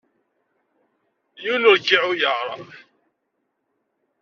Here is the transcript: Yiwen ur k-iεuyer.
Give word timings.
Yiwen 1.41 1.67
ur 1.71 1.77
k-iεuyer. 1.85 2.47